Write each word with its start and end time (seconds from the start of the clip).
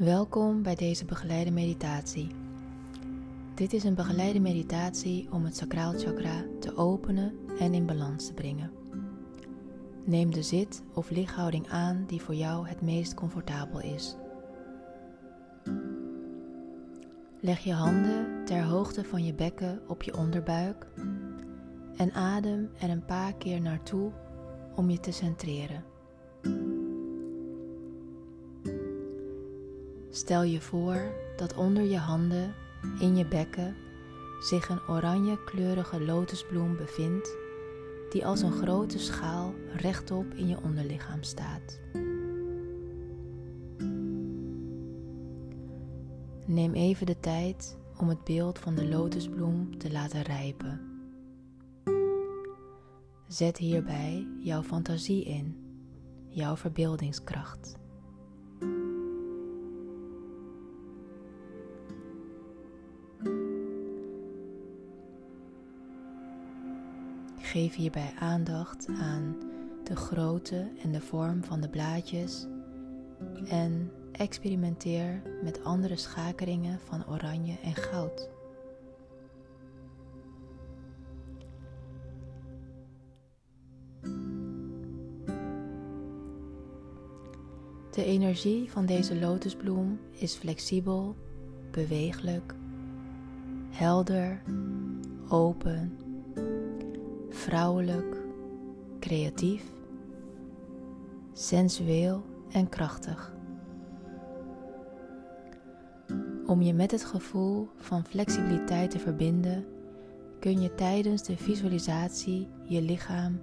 Welkom 0.00 0.62
bij 0.62 0.74
deze 0.74 1.04
begeleide 1.04 1.50
meditatie. 1.50 2.28
Dit 3.54 3.72
is 3.72 3.84
een 3.84 3.94
begeleide 3.94 4.40
meditatie 4.40 5.28
om 5.32 5.44
het 5.44 5.56
sacraal 5.56 5.92
chakra 5.92 6.44
te 6.60 6.76
openen 6.76 7.34
en 7.58 7.74
in 7.74 7.86
balans 7.86 8.26
te 8.26 8.32
brengen. 8.32 8.70
Neem 10.04 10.32
de 10.32 10.42
zit- 10.42 10.82
of 10.94 11.10
lichthouding 11.10 11.68
aan 11.68 12.04
die 12.06 12.22
voor 12.22 12.34
jou 12.34 12.68
het 12.68 12.80
meest 12.80 13.14
comfortabel 13.14 13.80
is. 13.80 14.16
Leg 17.40 17.58
je 17.58 17.72
handen 17.72 18.44
ter 18.44 18.62
hoogte 18.62 19.04
van 19.04 19.24
je 19.24 19.34
bekken 19.34 19.80
op 19.86 20.02
je 20.02 20.16
onderbuik 20.16 20.86
en 21.96 22.12
adem 22.12 22.70
er 22.78 22.90
een 22.90 23.04
paar 23.04 23.34
keer 23.34 23.60
naartoe 23.60 24.10
om 24.74 24.90
je 24.90 25.00
te 25.00 25.12
centreren. 25.12 25.84
Stel 30.10 30.42
je 30.42 30.60
voor 30.60 31.12
dat 31.36 31.54
onder 31.54 31.82
je 31.82 31.98
handen 31.98 32.54
in 33.00 33.16
je 33.16 33.26
bekken 33.26 33.76
zich 34.40 34.68
een 34.68 34.88
oranje 34.88 35.44
kleurige 35.44 36.04
lotusbloem 36.04 36.76
bevindt 36.76 37.36
die 38.10 38.26
als 38.26 38.42
een 38.42 38.52
grote 38.52 38.98
schaal 38.98 39.54
rechtop 39.76 40.34
in 40.34 40.48
je 40.48 40.62
onderlichaam 40.62 41.22
staat. 41.22 41.80
Neem 46.46 46.72
even 46.72 47.06
de 47.06 47.20
tijd 47.20 47.78
om 47.98 48.08
het 48.08 48.24
beeld 48.24 48.58
van 48.58 48.74
de 48.74 48.88
lotusbloem 48.88 49.78
te 49.78 49.92
laten 49.92 50.22
rijpen. 50.22 50.80
Zet 53.28 53.56
hierbij 53.56 54.26
jouw 54.38 54.62
fantasie 54.62 55.24
in, 55.24 55.56
jouw 56.28 56.56
verbeeldingskracht. 56.56 57.79
Geef 67.50 67.74
hierbij 67.74 68.12
aandacht 68.18 68.86
aan 68.88 69.36
de 69.84 69.96
grootte 69.96 70.70
en 70.82 70.92
de 70.92 71.00
vorm 71.00 71.44
van 71.44 71.60
de 71.60 71.68
blaadjes 71.68 72.46
en 73.48 73.90
experimenteer 74.12 75.22
met 75.42 75.64
andere 75.64 75.96
schakeringen 75.96 76.80
van 76.80 77.08
oranje 77.08 77.58
en 77.62 77.74
goud. 77.74 78.28
De 87.90 88.04
energie 88.04 88.70
van 88.70 88.86
deze 88.86 89.18
lotusbloem 89.18 90.00
is 90.12 90.34
flexibel, 90.34 91.16
beweeglijk, 91.70 92.54
helder, 93.70 94.42
open 95.28 96.09
vrouwelijk, 97.50 98.16
creatief, 99.00 99.62
sensueel 101.32 102.22
en 102.50 102.68
krachtig. 102.68 103.34
Om 106.46 106.62
je 106.62 106.74
met 106.74 106.90
het 106.90 107.04
gevoel 107.04 107.68
van 107.76 108.04
flexibiliteit 108.04 108.90
te 108.90 108.98
verbinden, 108.98 109.66
kun 110.40 110.60
je 110.60 110.74
tijdens 110.74 111.22
de 111.22 111.36
visualisatie 111.36 112.48
je 112.64 112.82
lichaam 112.82 113.40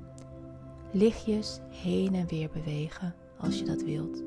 lichtjes 0.92 1.60
heen 1.70 2.16
en 2.16 2.28
weer 2.28 2.50
bewegen 2.54 3.16
als 3.38 3.60
je 3.60 3.66
dat 3.66 3.84
wilt. 3.84 4.24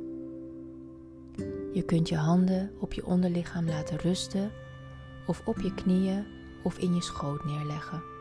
Je 1.73 1.83
kunt 1.87 2.09
je 2.09 2.17
handen 2.17 2.71
op 2.81 2.93
je 2.93 3.07
onderlichaam 3.07 3.67
laten 3.67 3.99
rusten 3.99 4.51
of 5.27 5.43
op 5.45 5.61
je 5.61 5.75
knieën 5.75 6.25
of 6.65 6.79
in 6.79 6.95
je 6.95 7.03
schoot 7.03 7.45
neerleggen. 7.45 8.20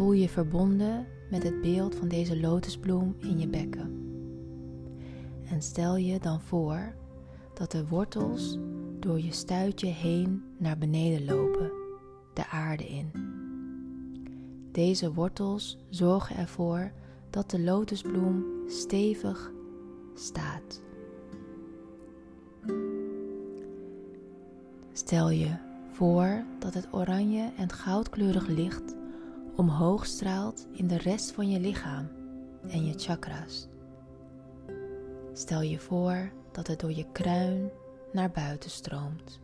Voel 0.00 0.12
je 0.12 0.28
verbonden 0.28 1.06
met 1.30 1.42
het 1.42 1.60
beeld 1.60 1.94
van 1.94 2.08
deze 2.08 2.40
lotusbloem 2.40 3.16
in 3.18 3.38
je 3.38 3.48
bekken. 3.48 4.12
En 5.50 5.62
stel 5.62 5.96
je 5.96 6.18
dan 6.18 6.40
voor 6.40 6.94
dat 7.54 7.70
de 7.70 7.86
wortels 7.86 8.58
door 8.98 9.20
je 9.20 9.32
stuitje 9.32 9.86
heen 9.86 10.42
naar 10.58 10.78
beneden 10.78 11.24
lopen, 11.24 11.70
de 12.34 12.46
aarde 12.46 12.88
in. 12.88 13.10
Deze 14.72 15.12
wortels 15.12 15.78
zorgen 15.88 16.36
ervoor 16.36 16.92
dat 17.30 17.50
de 17.50 17.60
lotusbloem 17.60 18.44
stevig 18.66 19.52
staat. 20.14 20.82
Stel 24.92 25.30
je 25.30 25.56
voor 25.92 26.44
dat 26.58 26.74
het 26.74 26.88
oranje 26.92 27.52
en 27.56 27.72
goudkleurig 27.72 28.46
licht 28.46 28.98
omhoog 29.60 30.06
straalt 30.06 30.66
in 30.72 30.86
de 30.86 30.98
rest 30.98 31.32
van 31.32 31.50
je 31.50 31.60
lichaam 31.60 32.08
en 32.68 32.86
je 32.86 32.98
chakras. 32.98 33.68
Stel 35.32 35.60
je 35.60 35.78
voor 35.78 36.32
dat 36.52 36.66
het 36.66 36.80
door 36.80 36.92
je 36.92 37.06
kruin 37.12 37.70
naar 38.12 38.30
buiten 38.30 38.70
stroomt. 38.70 39.40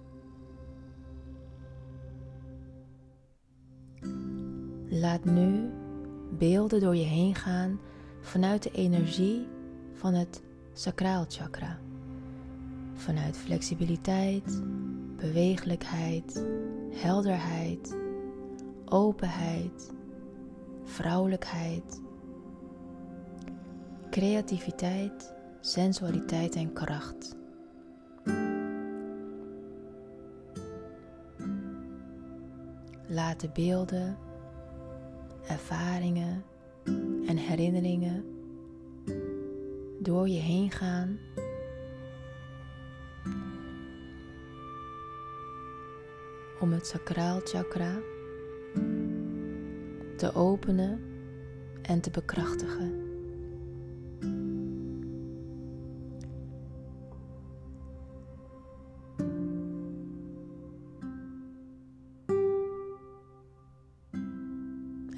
Laat 4.88 5.24
nu 5.24 5.70
beelden 6.38 6.80
door 6.80 6.96
je 6.96 7.04
heen 7.04 7.34
gaan 7.34 7.80
vanuit 8.20 8.62
de 8.62 8.70
energie 8.70 9.46
van 9.92 10.14
het 10.14 10.42
sacraal 10.72 11.24
chakra. 11.28 11.78
Vanuit 12.94 13.36
flexibiliteit, 13.36 14.62
beweeglijkheid, 15.16 16.44
helderheid, 16.90 17.96
openheid 18.84 19.94
vrouwelijkheid, 20.86 22.00
creativiteit, 24.10 25.34
sensualiteit 25.60 26.54
en 26.54 26.72
kracht. 26.72 27.36
Laat 33.06 33.40
de 33.40 33.50
beelden, 33.52 34.18
ervaringen 35.46 36.44
en 37.26 37.36
herinneringen 37.36 38.24
door 39.98 40.28
je 40.28 40.40
heen 40.40 40.70
gaan. 40.70 41.18
Om 46.60 46.72
het 46.72 46.86
sacraal 46.86 47.40
chakra 47.44 47.98
te 50.16 50.34
openen 50.34 51.00
en 51.82 52.00
te 52.00 52.10
bekrachtigen. 52.10 53.04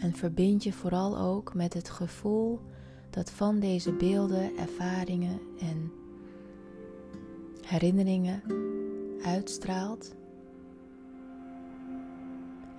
En 0.01 0.15
verbind 0.15 0.63
je 0.63 0.73
vooral 0.73 1.19
ook 1.19 1.55
met 1.55 1.75
het 1.75 1.91
gevoel 1.91 2.61
dat 3.11 3.31
van 3.31 3.59
deze 3.59 3.93
beelden, 3.93 4.57
ervaringen 4.57 5.41
en 5.61 5.93
herinneringen 7.61 8.43
uitstraalt 9.23 10.17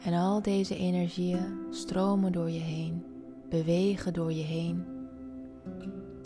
en 0.03 0.13
al 0.13 0.41
deze 0.41 0.75
energieën 0.75 1.57
stromen 1.69 2.31
door 2.31 2.49
je 2.49 2.59
heen, 2.59 3.03
bewegen 3.49 4.13
door 4.13 4.33
je 4.33 4.43
heen 4.43 4.85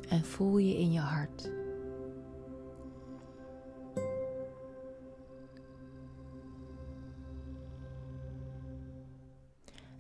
en 0.09 0.25
voel 0.25 0.57
je 0.57 0.77
in 0.77 0.91
je 0.91 0.99
hart. 0.99 1.51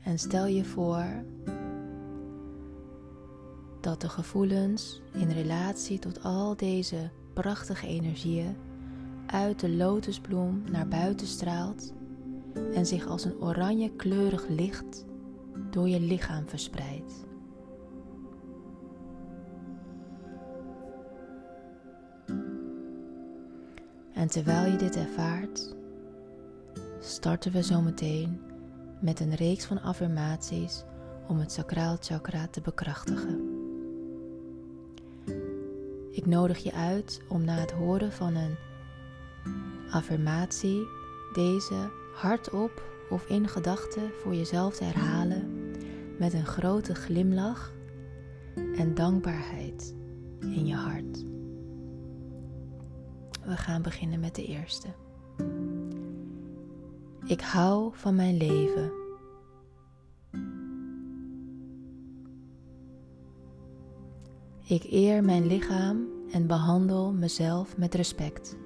En 0.03 0.19
stel 0.19 0.45
je 0.45 0.65
voor 0.65 1.23
dat 3.81 4.01
de 4.01 4.09
gevoelens 4.09 5.01
in 5.13 5.29
relatie 5.29 5.99
tot 5.99 6.23
al 6.23 6.55
deze 6.55 7.09
prachtige 7.33 7.87
energieën 7.87 8.55
uit 9.25 9.59
de 9.59 9.69
lotusbloem 9.69 10.63
naar 10.71 10.87
buiten 10.87 11.27
straalt 11.27 11.93
en 12.73 12.85
zich 12.85 13.07
als 13.07 13.25
een 13.25 13.41
oranje 13.41 13.91
kleurig 13.95 14.47
licht 14.47 15.05
door 15.69 15.89
je 15.89 15.99
lichaam 15.99 16.47
verspreidt. 16.47 17.25
En 24.13 24.27
terwijl 24.29 24.71
je 24.71 24.77
dit 24.77 24.95
ervaart, 24.95 25.75
starten 26.99 27.51
we 27.51 27.63
zometeen 27.63 28.41
met 29.01 29.19
een 29.19 29.35
reeks 29.35 29.65
van 29.65 29.81
affirmaties 29.81 30.83
om 31.27 31.37
het 31.37 31.51
sacraal 31.51 31.97
chakra 31.99 32.47
te 32.47 32.61
bekrachtigen. 32.61 33.51
Ik 36.11 36.25
nodig 36.25 36.57
je 36.57 36.73
uit 36.73 37.21
om 37.29 37.43
na 37.43 37.55
het 37.55 37.71
horen 37.71 38.11
van 38.11 38.35
een 38.35 38.55
affirmatie 39.89 40.87
deze 41.33 41.91
hardop 42.13 42.83
of 43.09 43.25
in 43.27 43.47
gedachten 43.47 44.11
voor 44.21 44.35
jezelf 44.35 44.75
te 44.75 44.83
herhalen 44.83 45.71
met 46.17 46.33
een 46.33 46.45
grote 46.45 46.95
glimlach 46.95 47.73
en 48.75 48.93
dankbaarheid 48.93 49.95
in 50.39 50.65
je 50.65 50.75
hart. 50.75 51.23
We 53.45 53.57
gaan 53.57 53.81
beginnen 53.81 54.19
met 54.19 54.35
de 54.35 54.45
eerste. 54.45 54.87
Ik 57.25 57.41
hou 57.41 57.91
van 57.93 58.15
mijn 58.15 58.37
leven. 58.37 58.91
Ik 64.67 64.83
eer 64.83 65.23
mijn 65.23 65.47
lichaam 65.47 66.07
en 66.31 66.47
behandel 66.47 67.13
mezelf 67.13 67.77
met 67.77 67.95
respect. 67.95 68.57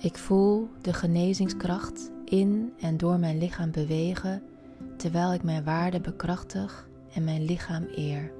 Ik 0.00 0.18
voel 0.18 0.68
de 0.80 0.92
genezingskracht 0.92 2.10
in 2.24 2.72
en 2.80 2.96
door 2.96 3.18
mijn 3.18 3.38
lichaam 3.38 3.70
bewegen 3.70 4.42
terwijl 4.96 5.32
ik 5.32 5.42
mijn 5.42 5.64
waarde 5.64 6.00
bekrachtig 6.00 6.88
en 7.12 7.24
mijn 7.24 7.44
lichaam 7.44 7.86
eer. 7.94 8.32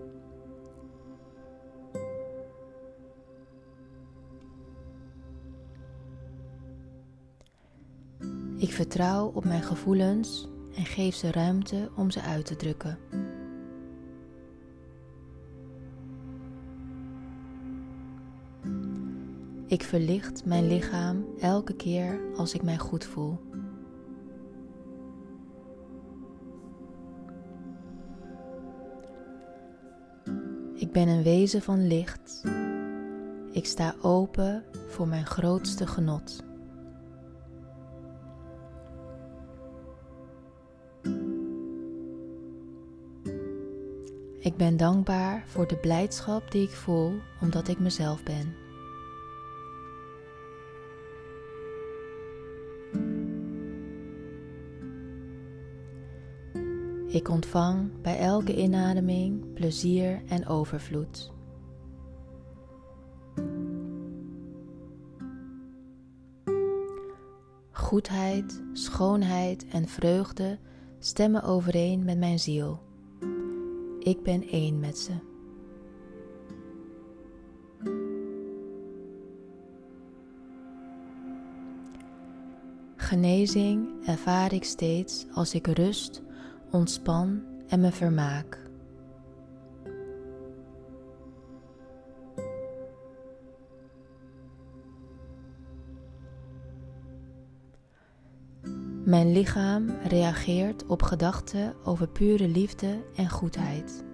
Ik 8.57 8.73
vertrouw 8.73 9.27
op 9.35 9.45
mijn 9.45 9.63
gevoelens 9.63 10.49
en 10.77 10.85
geef 10.85 11.15
ze 11.15 11.31
ruimte 11.31 11.91
om 11.97 12.11
ze 12.11 12.21
uit 12.21 12.47
te 12.47 12.57
drukken. 12.57 12.99
Ik 19.69 19.83
verlicht 19.83 20.45
mijn 20.45 20.67
lichaam 20.67 21.27
elke 21.41 21.75
keer 21.75 22.21
als 22.37 22.55
ik 22.55 22.63
mij 22.63 22.79
goed 22.79 23.05
voel. 23.05 23.39
Ik 30.75 30.93
ben 30.93 31.09
een 31.09 31.23
wezen 31.23 31.63
van 31.63 31.87
licht. 31.87 32.43
Ik 33.53 33.67
sta 33.67 33.95
open 34.03 34.65
voor 34.89 35.09
mijn 35.09 35.27
grootste 35.27 35.87
genot. 35.87 36.45
Ik 44.39 44.57
ben 44.57 44.77
dankbaar 44.77 45.45
voor 45.47 45.67
de 45.67 45.77
blijdschap 45.77 46.51
die 46.51 46.63
ik 46.63 46.75
voel 46.75 47.13
omdat 47.41 47.69
ik 47.69 47.79
mezelf 47.79 48.23
ben. 48.23 48.68
Ik 57.19 57.29
ontvang 57.29 58.01
bij 58.03 58.19
elke 58.19 58.57
inademing 58.57 59.53
plezier 59.53 60.23
en 60.29 60.47
overvloed. 60.47 61.33
Goedheid, 67.71 68.63
schoonheid 68.73 69.67
en 69.69 69.89
vreugde 69.89 70.59
stemmen 70.99 71.43
overeen 71.43 72.05
met 72.05 72.19
mijn 72.19 72.39
ziel. 72.39 72.81
Ik 73.99 74.23
ben 74.23 74.49
één 74.49 74.81
met 74.81 74.99
ze. 74.99 75.13
Genezing 82.97 84.07
ervaar 84.07 84.53
ik 84.53 84.65
steeds 84.65 85.27
als 85.33 85.55
ik 85.55 85.67
rust 85.67 86.27
ontspan 86.71 87.43
en 87.69 87.81
me 87.81 87.93
vermaak. 87.93 88.67
Mijn 99.05 99.33
lichaam 99.33 99.91
reageert 100.09 100.87
op 100.87 101.03
gedachten 101.03 101.75
over 101.85 102.09
pure 102.09 102.49
liefde 102.49 103.05
en 103.17 103.31
goedheid. 103.31 104.05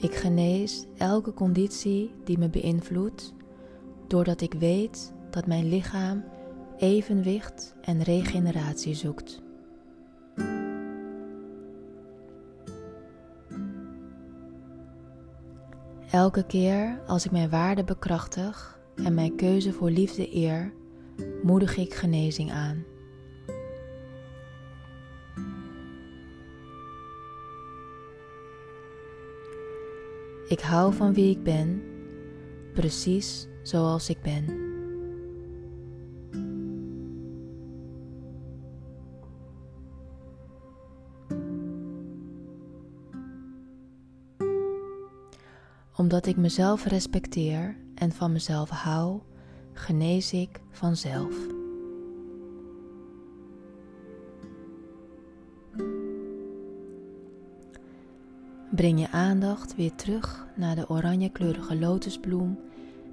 Ik 0.00 0.14
genees 0.14 0.86
elke 0.96 1.34
conditie 1.34 2.10
die 2.24 2.38
me 2.38 2.48
beïnvloedt 2.48 3.36
doordat 4.08 4.40
ik 4.40 4.52
weet 4.52 5.12
dat 5.30 5.46
mijn 5.46 5.68
lichaam 5.68 6.24
evenwicht 6.78 7.74
en 7.80 8.02
regeneratie 8.02 8.94
zoekt. 8.94 9.42
Elke 16.10 16.46
keer 16.46 17.00
als 17.06 17.24
ik 17.24 17.30
mijn 17.30 17.50
waarde 17.50 17.84
bekrachtig 17.84 18.80
en 18.94 19.14
mijn 19.14 19.36
keuze 19.36 19.72
voor 19.72 19.90
liefde 19.90 20.34
eer, 20.36 20.72
moedig 21.42 21.76
ik 21.76 21.94
genezing 21.94 22.52
aan. 22.52 22.84
Ik 30.48 30.60
hou 30.60 30.94
van 30.94 31.14
wie 31.14 31.30
ik 31.30 31.42
ben, 31.42 31.82
precies 32.74 33.48
zoals 33.68 34.08
ik 34.08 34.22
ben. 34.22 34.66
Omdat 45.96 46.26
ik 46.26 46.36
mezelf 46.36 46.84
respecteer 46.84 47.76
en 47.94 48.12
van 48.12 48.32
mezelf 48.32 48.70
hou, 48.70 49.20
genees 49.72 50.32
ik 50.32 50.60
vanzelf. 50.70 51.34
Breng 58.70 59.00
je 59.00 59.10
aandacht 59.10 59.76
weer 59.76 59.94
terug 59.94 60.46
naar 60.56 60.74
de 60.74 60.88
oranjekleurige 60.88 61.78
lotusbloem 61.78 62.58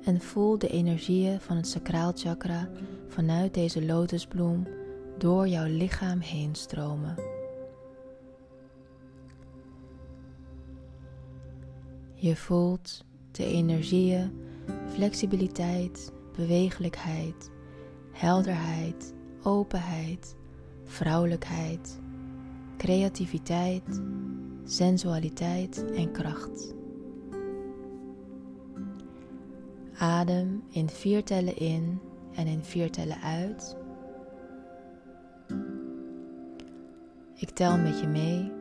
en 0.06 0.22
voel 0.22 0.58
de 0.58 0.68
energieën 0.68 1.40
van 1.40 1.56
het 1.56 1.68
sacraal 1.68 2.12
chakra 2.16 2.70
vanuit 3.08 3.54
deze 3.54 3.86
lotusbloem 3.86 4.68
door 5.18 5.48
jouw 5.48 5.68
lichaam 5.68 6.20
heen 6.20 6.56
stromen. 6.56 7.16
Je 12.14 12.36
voelt 12.36 13.04
de 13.32 13.46
energieën, 13.46 14.32
flexibiliteit, 14.88 16.12
bewegelijkheid, 16.36 17.52
helderheid, 18.12 19.14
openheid, 19.44 20.36
vrouwelijkheid, 20.84 22.00
creativiteit, 22.78 24.02
sensualiteit 24.64 25.86
en 25.96 26.12
kracht. 26.12 26.74
Adem 29.98 30.64
in 30.70 30.90
vier 30.90 31.24
tellen 31.24 31.58
in 31.58 32.00
en 32.36 32.48
in 32.48 32.64
vier 32.64 32.92
tellen 32.92 33.22
uit. 33.22 33.76
Ik 37.36 37.50
tel 37.50 37.78
met 37.78 38.00
je 38.00 38.08
mee. 38.08 38.52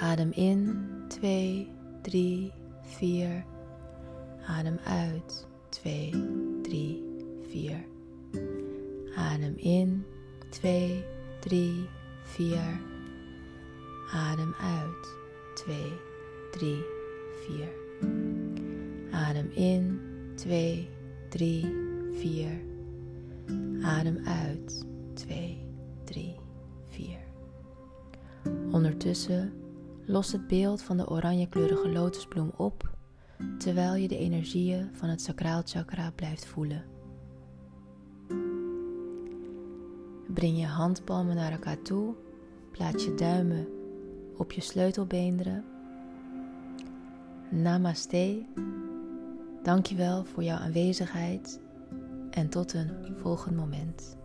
Adem 0.00 0.30
in 0.30 0.88
2, 1.08 1.68
3, 2.02 2.52
4. 2.82 3.44
Adem 4.46 4.78
uit 4.84 5.46
2, 5.68 6.10
3, 6.62 7.04
4. 7.48 7.84
Adem 9.16 9.54
in 9.56 10.04
2, 10.50 11.04
3, 11.40 11.88
4. 12.22 12.80
Adem 14.12 14.54
uit 14.60 15.16
2, 15.54 15.92
3, 16.50 16.84
4. 17.46 18.49
Adem 19.28 19.50
in, 19.54 20.00
2, 20.34 20.88
3, 21.28 21.74
4. 22.12 22.60
Adem 23.82 24.18
uit, 24.26 24.86
2, 25.14 25.66
3, 26.04 26.36
4. 26.84 27.18
Ondertussen 28.70 29.52
los 30.04 30.32
het 30.32 30.46
beeld 30.46 30.82
van 30.82 30.96
de 30.96 31.08
oranjekleurige 31.08 31.88
lotusbloem 31.88 32.50
op, 32.56 32.90
terwijl 33.58 33.94
je 33.94 34.08
de 34.08 34.16
energieën 34.16 34.88
van 34.92 35.08
het 35.08 35.22
sacraal 35.22 35.62
chakra 35.64 36.10
blijft 36.10 36.46
voelen. 36.46 36.84
Breng 40.34 40.58
je 40.58 40.66
handpalmen 40.66 41.36
naar 41.36 41.52
elkaar 41.52 41.82
toe. 41.82 42.14
Plaats 42.70 43.04
je 43.04 43.14
duimen 43.14 43.68
op 44.36 44.52
je 44.52 44.60
sleutelbeenderen. 44.60 45.64
Namaste. 47.50 48.46
Dankjewel 49.62 50.24
voor 50.24 50.42
jouw 50.42 50.58
aanwezigheid 50.58 51.60
en 52.30 52.48
tot 52.48 52.72
een 52.72 52.90
volgend 53.20 53.56
moment. 53.56 54.16